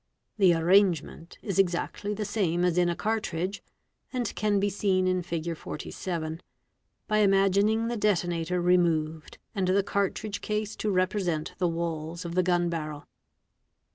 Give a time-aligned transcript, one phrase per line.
[0.39, 3.61] The arrangement is exactly the same as in a cartridge
[4.11, 5.55] and can be seen in Fig.
[5.55, 6.41] 47
[7.07, 12.41] by imagining the detonator removed and the cartridge case to represent the walls of the
[12.41, 13.05] gun barrel.